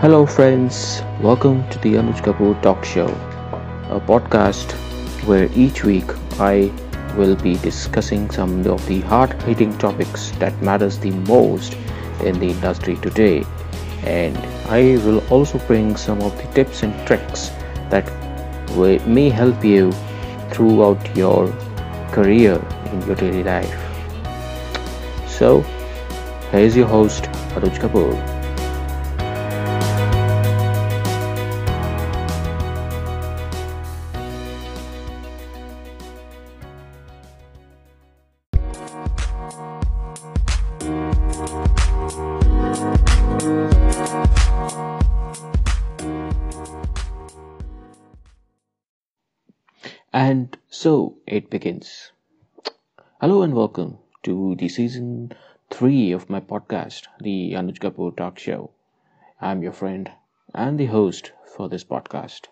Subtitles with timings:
[0.00, 1.02] Hello, friends.
[1.20, 3.08] Welcome to the Anuj Kapoor Talk Show,
[3.96, 4.72] a podcast
[5.26, 6.72] where each week I
[7.18, 11.76] will be discussing some of the hard-hitting topics that matters the most
[12.24, 13.44] in the industry today,
[14.04, 14.38] and
[14.70, 17.50] I will also bring some of the tips and tricks
[17.90, 18.10] that
[19.06, 19.92] may help you
[20.50, 21.52] throughout your
[22.10, 22.58] career
[22.90, 23.78] in your daily life.
[25.28, 25.60] So,
[26.52, 28.39] here's your host Anuj Kapoor.
[50.30, 52.12] And so it begins.
[53.20, 55.32] Hello and welcome to the season
[55.70, 58.70] three of my podcast, the Anuj Kapoor Talk Show.
[59.40, 60.08] I'm your friend
[60.54, 62.46] and the host for this podcast.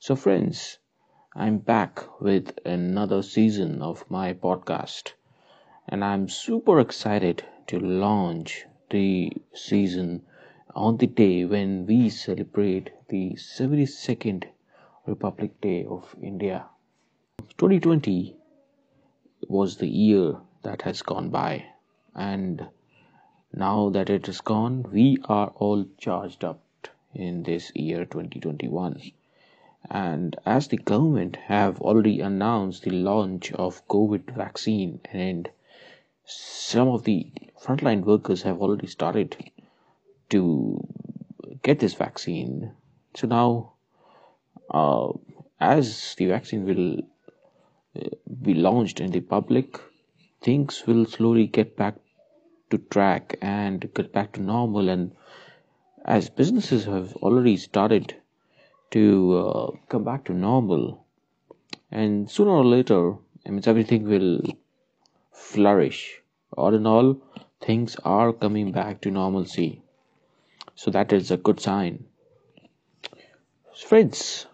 [0.00, 0.80] So, friends,
[1.34, 5.12] I'm back with another season of my podcast,
[5.88, 10.26] and I'm super excited to launch the season
[10.74, 14.44] on the day when we celebrate the 72nd
[15.06, 16.66] Republic Day of India.
[17.62, 18.34] 2020
[19.46, 21.64] was the year that has gone by,
[22.12, 22.66] and
[23.52, 26.60] now that it is gone, we are all charged up
[27.14, 29.00] in this year 2021.
[29.88, 35.48] And as the government have already announced the launch of COVID vaccine, and
[36.24, 37.30] some of the
[37.62, 39.36] frontline workers have already started
[40.30, 40.84] to
[41.62, 42.72] get this vaccine.
[43.14, 43.74] So now,
[44.68, 45.12] uh,
[45.60, 47.02] as the vaccine will
[48.42, 49.78] be launched in the public,
[50.40, 51.94] things will slowly get back
[52.70, 54.88] to track and get back to normal.
[54.88, 55.12] And
[56.04, 58.16] as businesses have already started
[58.92, 61.04] to uh, come back to normal,
[61.90, 63.14] and sooner or later,
[63.46, 64.40] I mean, everything will
[65.32, 66.20] flourish.
[66.56, 67.16] All in all,
[67.60, 69.82] things are coming back to normalcy.
[70.74, 72.04] So that is a good sign.
[73.86, 74.46] Friends,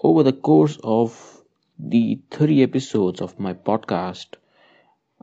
[0.00, 1.39] over the course of
[1.82, 4.34] the 30 episodes of my podcast,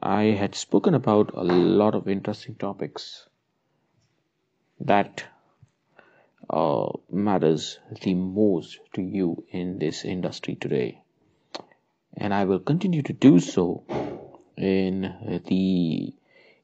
[0.01, 3.27] I had spoken about a lot of interesting topics
[4.79, 5.23] that
[6.49, 11.01] uh, matters the most to you in this industry today,
[12.15, 13.83] and I will continue to do so
[14.57, 16.13] in the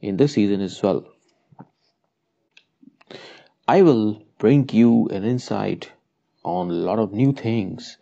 [0.01, 1.05] in this season as well.
[3.67, 5.91] I will bring you an insight
[6.43, 7.97] on a lot of new things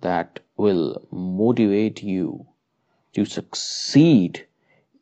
[0.00, 2.46] that will motivate you
[3.12, 4.46] to succeed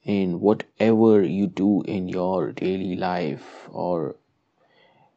[0.05, 4.17] in whatever you do in your daily life or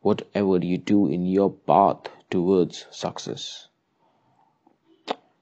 [0.01, 3.67] whatever you do in your path towards success.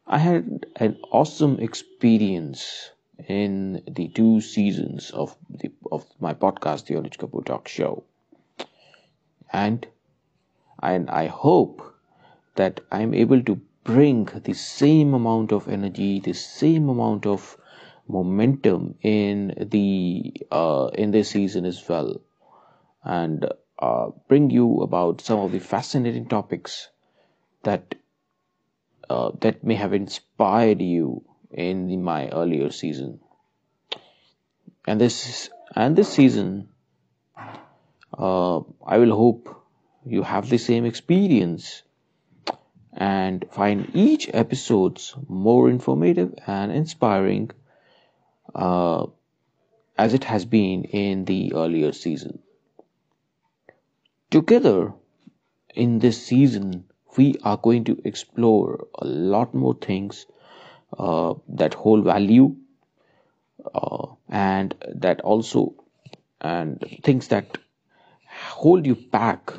[0.08, 2.92] I had an awesome experience
[3.28, 8.03] in the two seasons of the of my podcast, the Anuj Kapoor Talk Show,
[9.52, 9.88] and
[10.82, 11.82] and I hope
[12.56, 17.58] that I'm able to bring the same amount of energy, the same amount of
[18.08, 22.22] momentum in the uh, in this season as well,
[23.04, 23.46] and
[23.80, 26.90] uh, bring you about some of the fascinating topics
[27.64, 27.96] that
[29.10, 33.20] uh, that may have inspired you in the, my earlier season.
[34.88, 36.70] And this and this season,
[38.18, 39.62] uh, I will hope
[40.06, 41.84] you have the same experience
[43.03, 47.52] and find each episodes more informative and inspiring
[48.56, 49.06] uh,
[49.97, 52.40] as it has been in the earlier season.
[54.31, 54.94] Together
[55.75, 56.86] in this season,
[57.18, 60.25] we are going to explore a lot more things
[60.97, 62.56] uh, that hold value
[63.75, 65.76] uh, and that also
[66.40, 67.58] and things that
[68.64, 69.52] hold you back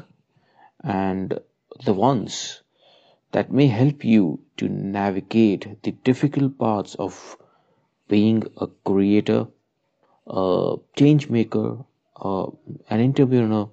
[0.82, 1.40] and
[1.84, 2.63] the ones
[3.34, 7.36] that may help you to navigate the difficult parts of
[8.06, 9.48] being a creator,
[10.28, 11.78] a change maker,
[12.16, 12.46] uh,
[12.90, 13.68] an entrepreneur,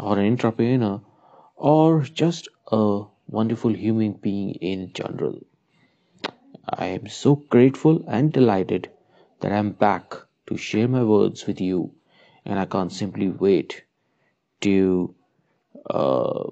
[0.00, 1.00] or an entrepreneur,
[1.54, 5.38] or just a wonderful human being in general.
[6.68, 8.90] I am so grateful and delighted
[9.40, 10.14] that I'm back
[10.48, 11.92] to share my words with you,
[12.44, 13.84] and I can't simply wait
[14.62, 15.14] to
[15.88, 16.50] uh,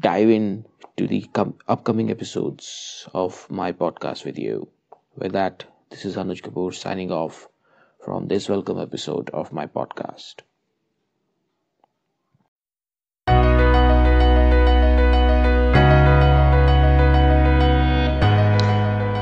[0.00, 0.64] dive in
[0.98, 4.66] to the com- upcoming episodes of my podcast with you.
[5.16, 7.48] With that, this is Anuj Kapoor signing off
[8.04, 10.40] from this welcome episode of my podcast.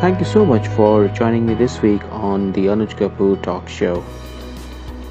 [0.01, 4.03] Thank you so much for joining me this week on the Anuj Kapoor Talk Show.